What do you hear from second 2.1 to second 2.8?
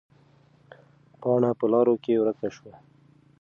ورکه شوه.